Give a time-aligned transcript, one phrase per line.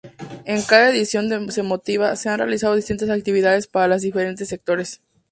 [0.45, 4.99] En cada edición de motiva, se han realizado distintas actividades para los diferentes sectores.